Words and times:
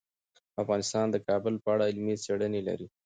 افغانستان 0.61 1.05
د 1.11 1.15
کابل 1.27 1.53
په 1.63 1.67
اړه 1.73 1.83
علمي 1.89 2.15
څېړنې 2.23 2.61
لري. 2.67 2.87